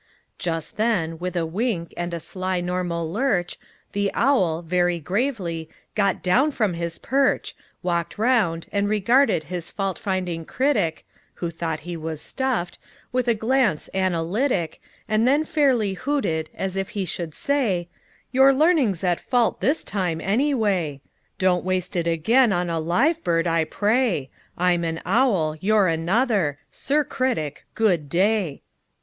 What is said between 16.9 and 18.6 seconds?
he should say: "Your